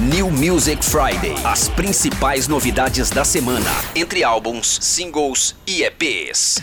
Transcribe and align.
New 0.00 0.30
Music 0.30 0.84
Friday. 0.84 1.34
As 1.44 1.68
principais 1.68 2.46
novidades 2.46 3.10
da 3.10 3.24
semana, 3.24 3.66
entre 3.96 4.22
álbuns, 4.22 4.78
singles 4.80 5.56
e 5.66 5.82
EPs. 5.82 6.62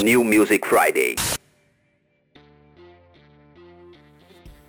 New 0.00 0.22
Music 0.22 0.64
Friday. 0.64 1.16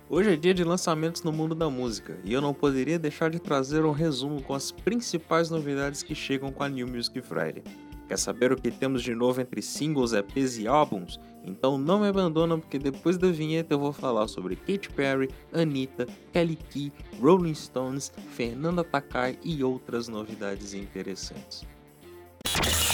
Hoje 0.08 0.32
é 0.32 0.36
dia 0.36 0.52
de 0.52 0.64
lançamentos 0.64 1.22
no 1.22 1.30
mundo 1.30 1.54
da 1.54 1.70
música 1.70 2.18
e 2.24 2.32
eu 2.32 2.40
não 2.40 2.52
poderia 2.52 2.98
deixar 2.98 3.30
de 3.30 3.38
trazer 3.38 3.84
um 3.84 3.92
resumo 3.92 4.42
com 4.42 4.54
as 4.54 4.72
principais 4.72 5.48
novidades 5.48 6.02
que 6.02 6.12
chegam 6.12 6.50
com 6.50 6.64
a 6.64 6.68
New 6.68 6.88
Music 6.88 7.22
Friday. 7.22 7.62
Quer 8.10 8.18
saber 8.18 8.50
o 8.50 8.56
que 8.56 8.72
temos 8.72 9.04
de 9.04 9.14
novo 9.14 9.40
entre 9.40 9.62
singles, 9.62 10.12
EPs 10.12 10.58
e 10.58 10.66
álbuns? 10.66 11.20
Então 11.44 11.78
não 11.78 12.00
me 12.00 12.08
abandona 12.08 12.58
porque 12.58 12.76
depois 12.76 13.16
da 13.16 13.30
vinheta 13.30 13.72
eu 13.72 13.78
vou 13.78 13.92
falar 13.92 14.26
sobre 14.26 14.56
Katy 14.56 14.90
Perry, 14.90 15.30
Anitta, 15.52 16.08
Kelly 16.32 16.56
Key, 16.56 16.92
Rolling 17.20 17.54
Stones, 17.54 18.12
Fernanda 18.32 18.82
Takai 18.82 19.38
e 19.44 19.62
outras 19.62 20.08
novidades 20.08 20.74
interessantes. 20.74 21.64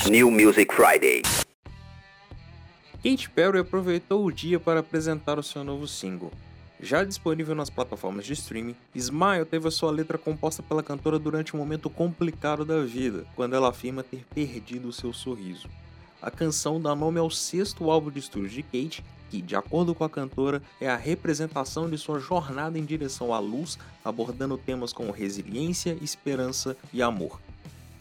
New 0.07 0.31
Music 0.31 0.71
Friday. 0.75 1.23
Katy 3.03 3.31
Perry 3.31 3.61
aproveitou 3.61 4.23
o 4.23 4.31
dia 4.31 4.61
para 4.61 4.81
apresentar 4.81 5.39
o 5.39 5.43
seu 5.43 5.65
novo 5.65 5.89
single. 5.89 6.31
Já 6.81 7.05
disponível 7.05 7.55
nas 7.55 7.71
plataformas 7.71 8.27
de 8.27 8.35
streaming, 8.35 8.77
Smile 8.95 9.47
teve 9.47 9.67
a 9.67 9.71
sua 9.71 9.91
letra 9.91 10.19
composta 10.19 10.63
pela 10.63 10.83
cantora 10.83 11.19
durante 11.19 11.57
um 11.57 11.59
momento 11.59 11.89
complicado 11.89 12.65
da 12.67 12.83
vida, 12.83 13.25
quando 13.35 13.57
ela 13.57 13.71
afirma 13.71 14.03
ter 14.03 14.25
perdido 14.35 14.93
seu 14.93 15.13
sorriso. 15.13 15.69
A 16.21 16.31
canção 16.31 16.81
dá 16.81 16.95
nome 16.95 17.19
ao 17.19 17.31
sexto 17.31 17.91
álbum 17.91 18.11
de 18.11 18.19
estúdio 18.19 18.51
de 18.51 18.63
Kate, 18.63 19.03
que, 19.31 19.41
de 19.41 19.57
acordo 19.57 19.95
com 19.95 20.05
a 20.05 20.11
cantora, 20.11 20.63
é 20.81 20.89
a 20.89 20.97
representação 20.97 21.89
de 21.89 21.97
sua 21.97 22.19
jornada 22.19 22.79
em 22.79 22.85
direção 22.85 23.33
à 23.33 23.39
luz, 23.39 23.79
abordando 24.05 24.59
temas 24.59 24.93
como 24.93 25.13
resiliência, 25.13 25.97
esperança 26.03 26.77
e 26.93 27.03
amor. 27.03 27.41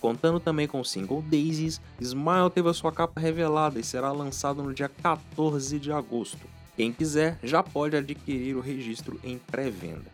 Contando 0.01 0.39
também 0.39 0.67
com 0.67 0.79
o 0.79 0.85
single 0.85 1.21
Daisies, 1.21 1.81
Smile 1.99 2.49
teve 2.53 2.69
a 2.69 2.73
sua 2.73 2.91
capa 2.91 3.19
revelada 3.19 3.79
e 3.79 3.83
será 3.83 4.11
lançado 4.11 4.61
no 4.61 4.73
dia 4.73 4.89
14 4.89 5.79
de 5.79 5.91
agosto. 5.91 6.54
Quem 6.75 6.91
quiser 6.91 7.39
já 7.41 7.63
pode 7.63 7.95
adquirir 7.95 8.55
o 8.55 8.59
registro 8.59 9.17
em 9.23 9.37
pré-venda. 9.37 10.11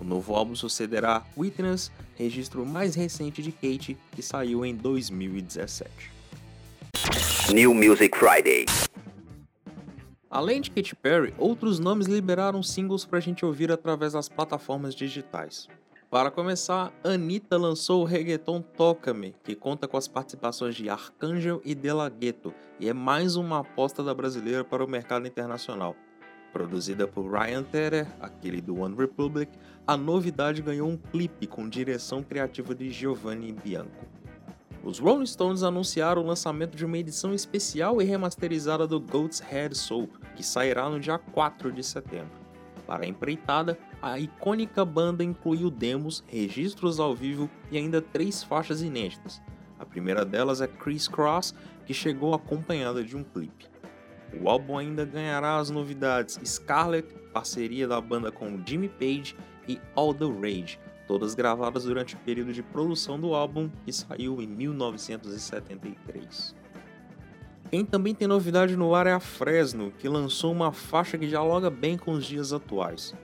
O 0.00 0.04
novo 0.04 0.34
álbum 0.34 0.54
sucederá 0.54 1.26
Witness, 1.36 1.90
registro 2.16 2.64
mais 2.64 2.94
recente 2.94 3.42
de 3.42 3.52
Kate, 3.52 3.96
que 4.12 4.22
saiu 4.22 4.64
em 4.64 4.74
2017. 4.74 5.90
New 7.52 7.74
Music 7.74 8.16
Friday. 8.16 8.64
Além 10.30 10.60
de 10.60 10.70
Katy 10.70 10.94
Perry, 10.96 11.34
outros 11.36 11.78
nomes 11.78 12.06
liberaram 12.06 12.62
singles 12.62 13.04
para 13.04 13.18
a 13.18 13.22
gente 13.22 13.44
ouvir 13.44 13.70
através 13.70 14.12
das 14.12 14.28
plataformas 14.28 14.94
digitais. 14.94 15.68
Para 16.10 16.30
começar, 16.30 16.90
Anitta 17.04 17.58
lançou 17.58 18.00
o 18.00 18.04
reggaeton 18.06 18.62
Toca-me, 18.62 19.36
que 19.44 19.54
conta 19.54 19.86
com 19.86 19.98
as 19.98 20.08
participações 20.08 20.74
de 20.74 20.88
Arcangel 20.88 21.60
e 21.66 21.74
De 21.74 21.92
La 21.92 22.08
Ghetto, 22.08 22.54
e 22.80 22.88
é 22.88 22.94
mais 22.94 23.36
uma 23.36 23.58
aposta 23.58 24.02
da 24.02 24.14
brasileira 24.14 24.64
para 24.64 24.82
o 24.82 24.88
mercado 24.88 25.26
internacional. 25.26 25.94
Produzida 26.50 27.06
por 27.06 27.30
Ryan 27.30 27.62
Tedder, 27.62 28.06
aquele 28.20 28.62
do 28.62 28.80
One 28.80 28.96
Republic, 28.96 29.52
a 29.86 29.98
novidade 29.98 30.62
ganhou 30.62 30.88
um 30.88 30.96
clipe 30.96 31.46
com 31.46 31.68
direção 31.68 32.22
criativa 32.22 32.74
de 32.74 32.90
Giovanni 32.90 33.52
Bianco. 33.52 34.06
Os 34.82 34.98
Rolling 34.98 35.26
Stones 35.26 35.62
anunciaram 35.62 36.22
o 36.22 36.26
lançamento 36.26 36.74
de 36.74 36.86
uma 36.86 36.96
edição 36.96 37.34
especial 37.34 38.00
e 38.00 38.06
remasterizada 38.06 38.86
do 38.86 38.98
Goat's 38.98 39.40
Head 39.40 39.76
Soap, 39.76 40.08
que 40.34 40.42
sairá 40.42 40.88
no 40.88 40.98
dia 40.98 41.18
4 41.18 41.70
de 41.70 41.84
setembro. 41.84 42.37
Para 42.88 43.04
a 43.04 43.06
empreitada, 43.06 43.78
a 44.00 44.18
icônica 44.18 44.82
banda 44.82 45.22
incluiu 45.22 45.70
demos, 45.70 46.24
registros 46.26 46.98
ao 46.98 47.14
vivo 47.14 47.50
e 47.70 47.76
ainda 47.76 48.00
três 48.00 48.42
faixas 48.42 48.80
inéditas. 48.80 49.42
A 49.78 49.84
primeira 49.84 50.24
delas 50.24 50.62
é 50.62 50.66
Criss 50.66 51.08
Cross, 51.08 51.54
que 51.84 51.92
chegou 51.92 52.32
acompanhada 52.32 53.04
de 53.04 53.14
um 53.14 53.22
clipe. 53.22 53.66
O 54.40 54.48
álbum 54.48 54.78
ainda 54.78 55.04
ganhará 55.04 55.58
as 55.58 55.68
novidades 55.68 56.40
Scarlet, 56.42 57.14
parceria 57.30 57.86
da 57.86 58.00
banda 58.00 58.32
com 58.32 58.58
Jimmy 58.64 58.88
Page, 58.88 59.36
e 59.68 59.78
All 59.94 60.14
the 60.14 60.24
Rage, 60.24 60.80
todas 61.06 61.34
gravadas 61.34 61.84
durante 61.84 62.14
o 62.14 62.18
período 62.20 62.54
de 62.54 62.62
produção 62.62 63.20
do 63.20 63.34
álbum, 63.34 63.68
que 63.84 63.92
saiu 63.92 64.40
em 64.40 64.46
1973. 64.46 66.56
Quem 67.70 67.84
também 67.84 68.14
tem 68.14 68.26
novidade 68.26 68.76
no 68.76 68.94
ar 68.94 69.06
é 69.06 69.12
a 69.12 69.20
Fresno, 69.20 69.92
que 69.98 70.08
lançou 70.08 70.50
uma 70.50 70.72
faixa 70.72 71.18
que 71.18 71.26
dialoga 71.26 71.68
bem 71.68 71.98
com 71.98 72.12
os 72.12 72.24
dias 72.24 72.50
atuais. 72.50 73.14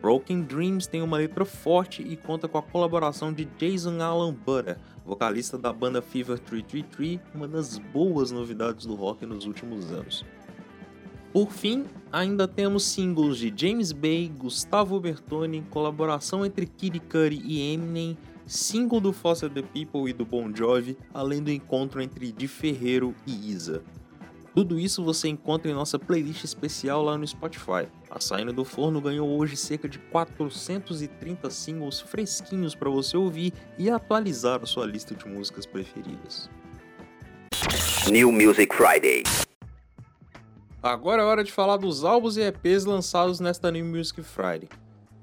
Broken 0.00 0.42
Dreams 0.42 0.88
tem 0.88 1.00
uma 1.00 1.18
letra 1.18 1.44
forte 1.44 2.02
e 2.02 2.16
conta 2.16 2.48
com 2.48 2.58
a 2.58 2.62
colaboração 2.62 3.32
de 3.32 3.44
Jason 3.56 4.02
Allen 4.02 4.32
Butter, 4.32 4.76
vocalista 5.06 5.56
da 5.56 5.72
banda 5.72 6.02
Fever 6.02 6.36
333, 6.40 7.20
uma 7.32 7.46
das 7.46 7.78
boas 7.78 8.32
novidades 8.32 8.86
do 8.86 8.96
rock 8.96 9.24
nos 9.24 9.46
últimos 9.46 9.92
anos. 9.92 10.24
Por 11.32 11.52
fim, 11.52 11.84
ainda 12.10 12.48
temos 12.48 12.84
singles 12.84 13.38
de 13.38 13.52
James 13.54 13.92
Bay, 13.92 14.28
Gustavo 14.36 14.98
Bertoni, 14.98 15.64
colaboração 15.70 16.44
entre 16.44 16.66
Kid 16.66 16.98
Cudi 16.98 17.40
e 17.44 17.72
Eminem, 17.72 18.18
single 18.46 19.00
do 19.00 19.12
Foster 19.12 19.50
the 19.50 19.62
People 19.62 20.08
e 20.08 20.12
do 20.12 20.24
Bon 20.24 20.54
Jovi, 20.54 20.96
além 21.12 21.42
do 21.42 21.50
encontro 21.50 22.00
entre 22.02 22.32
Di 22.32 22.48
Ferreiro 22.48 23.14
e 23.26 23.50
Isa. 23.50 23.82
Tudo 24.54 24.78
isso 24.78 25.02
você 25.02 25.28
encontra 25.28 25.70
em 25.70 25.74
nossa 25.74 25.98
playlist 25.98 26.44
especial 26.44 27.02
lá 27.02 27.16
no 27.16 27.26
Spotify. 27.26 27.88
A 28.10 28.20
Saindo 28.20 28.52
do 28.52 28.66
Forno 28.66 29.00
ganhou 29.00 29.26
hoje 29.38 29.56
cerca 29.56 29.88
de 29.88 29.98
430 29.98 31.48
singles 31.48 32.00
fresquinhos 32.00 32.74
para 32.74 32.90
você 32.90 33.16
ouvir 33.16 33.54
e 33.78 33.88
atualizar 33.88 34.60
a 34.62 34.66
sua 34.66 34.84
lista 34.84 35.14
de 35.14 35.26
músicas 35.26 35.64
preferidas. 35.64 36.50
New 38.10 38.30
Music 38.30 38.74
Friday. 38.74 39.22
Agora 40.82 41.22
é 41.22 41.24
hora 41.24 41.44
de 41.44 41.52
falar 41.52 41.78
dos 41.78 42.04
álbuns 42.04 42.36
e 42.36 42.42
EPs 42.42 42.84
lançados 42.84 43.40
nesta 43.40 43.70
New 43.70 43.86
Music 43.86 44.22
Friday. 44.22 44.68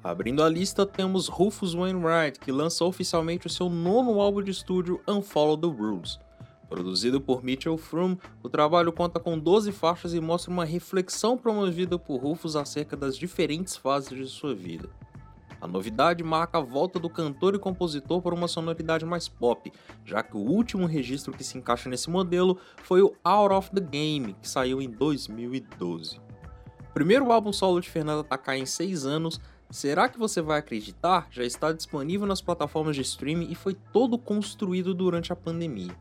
Abrindo 0.02 0.42
a 0.42 0.48
lista, 0.48 0.86
temos 0.86 1.28
Rufus 1.28 1.74
Wainwright, 1.74 2.40
que 2.40 2.54
lança 2.54 2.86
oficialmente 2.86 3.48
o 3.48 3.50
seu 3.50 3.70
nono 3.70 4.22
álbum 4.22 4.42
de 4.42 4.50
estúdio 4.50 5.02
Unfollow 5.06 5.58
the 5.58 5.68
Rules. 5.68 6.18
Produzido 6.70 7.20
por 7.20 7.44
Mitchell 7.44 7.78
Froome, 7.78 8.18
o 8.42 8.48
trabalho 8.48 8.94
conta 8.94 9.20
com 9.20 9.38
12 9.38 9.74
faixas 9.74 10.14
e 10.14 10.22
mostra 10.22 10.52
uma 10.52 10.64
reflexão 10.64 11.38
promovida 11.38 12.00
por 12.00 12.22
Rufus 12.22 12.56
acerca 12.56 12.96
das 12.96 13.18
diferentes 13.18 13.76
fases 13.76 14.18
de 14.18 14.26
sua 14.28 14.56
vida. 14.56 14.90
A 15.60 15.68
novidade 15.68 16.24
marca 16.24 16.60
a 16.60 16.62
volta 16.62 16.98
do 16.98 17.10
cantor 17.10 17.54
e 17.56 17.60
compositor 17.60 18.22
para 18.22 18.34
uma 18.34 18.48
sonoridade 18.48 19.04
mais 19.04 19.28
pop, 19.28 19.70
já 20.06 20.24
que 20.24 20.38
o 20.38 20.40
último 20.40 20.86
registro 20.86 21.34
que 21.34 21.44
se 21.44 21.58
encaixa 21.58 21.90
nesse 21.90 22.10
modelo 22.10 22.58
foi 22.84 23.02
o 23.02 23.14
Out 23.22 23.54
of 23.54 23.72
the 23.72 23.82
Game, 23.82 24.34
que 24.42 24.48
saiu 24.48 24.82
em 24.82 24.90
2012. 24.90 26.22
primeiro 26.94 27.30
álbum 27.34 27.52
solo 27.52 27.82
de 27.82 27.90
Fernanda 27.90 28.24
Takai 28.24 28.60
em 28.60 28.66
6 28.66 29.06
anos, 29.06 29.42
Será 29.72 30.10
que 30.10 30.18
você 30.18 30.42
vai 30.42 30.58
acreditar? 30.58 31.28
Já 31.30 31.44
está 31.44 31.72
disponível 31.72 32.26
nas 32.26 32.42
plataformas 32.42 32.96
de 32.96 33.04
streaming 33.04 33.52
e 33.52 33.56
foi 33.56 33.76
todo 33.94 34.18
construído 34.18 34.96
durante 34.96 35.32
a 35.32 35.36
pandemia. 35.36 35.96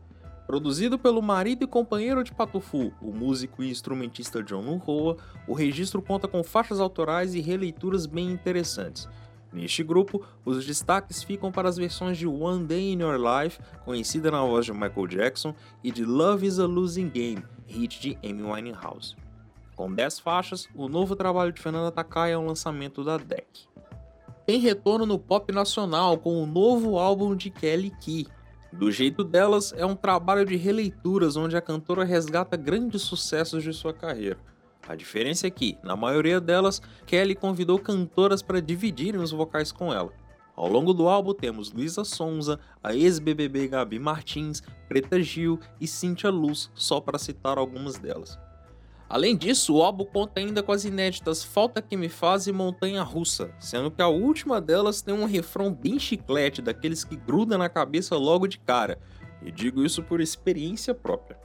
Produzido 0.47 0.97
pelo 0.97 1.21
marido 1.21 1.63
e 1.63 1.67
companheiro 1.67 2.23
de 2.23 2.33
Patufu, 2.33 2.91
o 2.99 3.13
músico 3.13 3.61
e 3.61 3.69
instrumentista 3.69 4.41
John 4.41 4.63
Nunroa, 4.63 5.17
o 5.47 5.53
registro 5.53 6.01
conta 6.01 6.27
com 6.27 6.43
faixas 6.43 6.79
autorais 6.79 7.35
e 7.35 7.41
releituras 7.41 8.07
bem 8.07 8.31
interessantes. 8.31 9.07
Neste 9.53 9.83
grupo, 9.83 10.25
os 10.43 10.65
destaques 10.65 11.21
ficam 11.21 11.51
para 11.51 11.69
as 11.69 11.77
versões 11.77 12.17
de 12.17 12.25
One 12.25 12.65
Day 12.65 12.91
in 12.93 13.01
Your 13.01 13.19
Life, 13.19 13.59
conhecida 13.85 14.31
na 14.31 14.41
voz 14.41 14.65
de 14.65 14.73
Michael 14.73 15.07
Jackson, 15.07 15.53
e 15.83 15.91
de 15.91 16.03
Love 16.03 16.47
is 16.47 16.57
a 16.57 16.65
Losing 16.65 17.09
Game, 17.09 17.43
hit 17.67 18.01
de 18.01 18.17
Amy 18.27 18.41
Winehouse. 18.41 19.15
Com 19.79 19.89
10 19.93 20.19
faixas, 20.19 20.67
o 20.75 20.89
novo 20.89 21.15
trabalho 21.15 21.53
de 21.53 21.61
Fernanda 21.61 21.89
Takai 21.89 22.33
é 22.33 22.37
um 22.37 22.45
lançamento 22.45 23.01
da 23.01 23.15
DEC. 23.15 23.47
Tem 24.45 24.59
retorno 24.59 25.05
no 25.05 25.17
pop 25.17 25.53
nacional 25.53 26.17
com 26.17 26.43
o 26.43 26.45
novo 26.45 26.99
álbum 26.99 27.33
de 27.33 27.49
Kelly 27.49 27.89
Key. 28.01 28.27
Do 28.73 28.91
jeito 28.91 29.23
delas, 29.23 29.73
é 29.77 29.85
um 29.85 29.95
trabalho 29.95 30.45
de 30.45 30.57
releituras 30.57 31.37
onde 31.37 31.55
a 31.55 31.61
cantora 31.61 32.03
resgata 32.03 32.57
grandes 32.57 33.03
sucessos 33.03 33.63
de 33.63 33.71
sua 33.71 33.93
carreira. 33.93 34.37
A 34.85 34.95
diferença 34.95 35.47
é 35.47 35.49
que, 35.49 35.77
na 35.81 35.95
maioria 35.95 36.41
delas, 36.41 36.81
Kelly 37.05 37.33
convidou 37.33 37.79
cantoras 37.79 38.41
para 38.41 38.61
dividirem 38.61 39.21
os 39.21 39.31
vocais 39.31 39.71
com 39.71 39.93
ela. 39.93 40.11
Ao 40.57 40.67
longo 40.67 40.93
do 40.93 41.07
álbum 41.07 41.33
temos 41.33 41.71
Luísa 41.71 42.03
Sonza, 42.03 42.59
a 42.83 42.93
ex-BBB 42.93 43.69
Gabi 43.69 43.97
Martins, 43.97 44.61
Preta 44.89 45.21
Gil 45.21 45.57
e 45.79 45.87
Cíntia 45.87 46.29
Luz, 46.29 46.69
só 46.75 46.99
para 46.99 47.17
citar 47.17 47.57
algumas 47.57 47.97
delas. 47.97 48.37
Além 49.09 49.35
disso, 49.35 49.73
o 49.73 49.81
álbum 49.81 50.05
conta 50.05 50.39
ainda 50.39 50.61
com 50.61 50.71
as 50.71 50.85
inéditas 50.85 51.43
Falta 51.43 51.81
Que 51.81 51.97
Me 51.97 52.07
Faz 52.07 52.45
e 52.45 52.51
Montanha 52.51 53.01
Russa, 53.01 53.51
sendo 53.59 53.89
que 53.89 54.03
a 54.03 54.07
última 54.07 54.61
delas 54.61 55.01
tem 55.01 55.15
um 55.15 55.25
refrão 55.25 55.73
bem 55.73 55.97
chiclete, 55.97 56.61
daqueles 56.61 57.03
que 57.03 57.15
gruda 57.15 57.57
na 57.57 57.67
cabeça 57.67 58.15
logo 58.15 58.47
de 58.47 58.59
cara, 58.59 58.99
e 59.41 59.51
digo 59.51 59.83
isso 59.83 60.03
por 60.03 60.21
experiência 60.21 60.93
própria. 60.93 61.39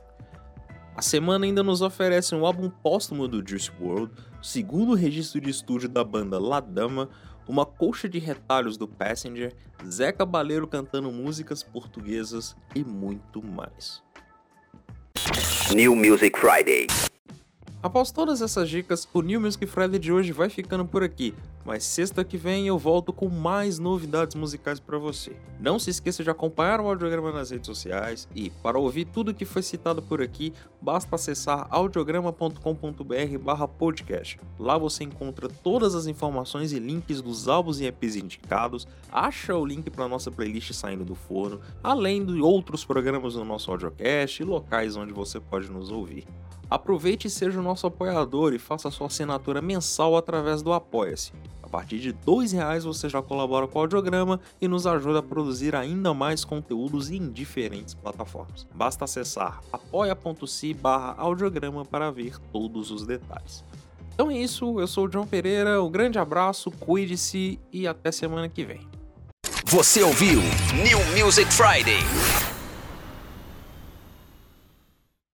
A 0.94 1.00
semana 1.00 1.46
ainda 1.46 1.62
nos 1.62 1.80
oferece 1.80 2.34
um 2.34 2.44
álbum 2.44 2.68
póstumo 2.68 3.26
do 3.26 3.42
Juice 3.46 3.70
WRLD, 3.80 4.12
o 4.40 4.44
segundo 4.44 4.94
registro 4.94 5.40
de 5.40 5.48
estúdio 5.48 5.88
da 5.88 6.04
banda 6.04 6.38
La 6.38 6.60
Dama, 6.60 7.08
uma 7.48 7.64
colcha 7.64 8.08
de 8.08 8.18
retalhos 8.18 8.76
do 8.76 8.86
Passenger, 8.86 9.54
Zé 9.88 10.12
Cabaleiro 10.12 10.68
cantando 10.68 11.10
músicas 11.10 11.62
portuguesas 11.62 12.54
e 12.74 12.84
muito 12.84 13.42
mais. 13.42 14.02
New 15.74 15.96
Music 15.96 16.38
Friday. 16.38 16.86
Após 17.84 18.10
todas 18.10 18.40
essas 18.40 18.70
dicas, 18.70 19.06
o 19.12 19.20
New 19.20 19.42
Music 19.42 19.66
Friday 19.66 19.98
de 19.98 20.10
hoje 20.10 20.32
vai 20.32 20.48
ficando 20.48 20.86
por 20.86 21.04
aqui, 21.04 21.34
mas 21.66 21.84
sexta 21.84 22.24
que 22.24 22.38
vem 22.38 22.66
eu 22.66 22.78
volto 22.78 23.12
com 23.12 23.28
mais 23.28 23.78
novidades 23.78 24.34
musicais 24.34 24.80
para 24.80 24.96
você. 24.96 25.36
Não 25.60 25.78
se 25.78 25.90
esqueça 25.90 26.24
de 26.24 26.30
acompanhar 26.30 26.80
o 26.80 26.88
audiograma 26.88 27.30
nas 27.30 27.50
redes 27.50 27.66
sociais 27.66 28.26
e, 28.34 28.48
para 28.62 28.78
ouvir 28.78 29.04
tudo 29.04 29.34
que 29.34 29.44
foi 29.44 29.60
citado 29.60 30.00
por 30.00 30.22
aqui, 30.22 30.54
basta 30.80 31.14
acessar 31.14 31.66
audiograma.com.br/podcast. 31.68 34.40
Lá 34.58 34.78
você 34.78 35.04
encontra 35.04 35.46
todas 35.46 35.94
as 35.94 36.06
informações 36.06 36.72
e 36.72 36.78
links 36.78 37.20
dos 37.20 37.48
álbuns 37.48 37.80
e 37.80 37.84
EPs 37.84 38.16
indicados, 38.16 38.88
acha 39.12 39.54
o 39.54 39.66
link 39.66 39.90
para 39.90 40.08
nossa 40.08 40.30
playlist 40.30 40.72
saindo 40.72 41.04
do 41.04 41.14
forno, 41.14 41.60
além 41.82 42.24
de 42.24 42.40
outros 42.40 42.82
programas 42.82 43.34
do 43.34 43.44
nosso 43.44 43.70
audiocast 43.70 44.40
e 44.40 44.44
locais 44.46 44.96
onde 44.96 45.12
você 45.12 45.38
pode 45.38 45.70
nos 45.70 45.90
ouvir. 45.90 46.26
Aproveite 46.74 47.28
e 47.28 47.30
seja 47.30 47.60
o 47.60 47.62
nosso 47.62 47.86
apoiador 47.86 48.52
e 48.52 48.58
faça 48.58 48.90
sua 48.90 49.06
assinatura 49.06 49.62
mensal 49.62 50.16
através 50.16 50.60
do 50.60 50.72
Apoia-se. 50.72 51.32
A 51.62 51.68
partir 51.68 52.00
de 52.00 52.08
R$ 52.08 52.48
reais 52.52 52.82
você 52.82 53.08
já 53.08 53.22
colabora 53.22 53.68
com 53.68 53.78
o 53.78 53.82
audiograma 53.82 54.40
e 54.60 54.66
nos 54.66 54.84
ajuda 54.84 55.20
a 55.20 55.22
produzir 55.22 55.76
ainda 55.76 56.12
mais 56.12 56.44
conteúdos 56.44 57.12
em 57.12 57.30
diferentes 57.30 57.94
plataformas. 57.94 58.66
Basta 58.74 59.04
acessar 59.04 59.60
apoia.se 59.72 60.76
audiograma 61.16 61.84
para 61.84 62.10
ver 62.10 62.40
todos 62.52 62.90
os 62.90 63.06
detalhes. 63.06 63.62
Então 64.12 64.28
é 64.28 64.36
isso, 64.36 64.80
eu 64.80 64.88
sou 64.88 65.06
o 65.06 65.10
João 65.12 65.28
Pereira, 65.28 65.80
um 65.80 65.88
grande 65.88 66.18
abraço, 66.18 66.72
cuide-se 66.72 67.60
e 67.72 67.86
até 67.86 68.10
semana 68.10 68.48
que 68.48 68.64
vem. 68.64 68.80
Você 69.66 70.02
ouviu 70.02 70.40
New 70.82 71.24
Music 71.24 71.52
Friday 71.52 72.02